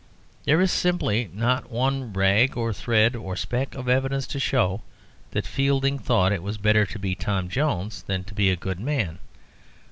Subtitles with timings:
[0.45, 4.81] There is simply not one rag or thread or speck of evidence to show
[5.29, 8.55] that Fielding thought that it was better to be Tom Jones than to be a
[8.55, 9.19] good man.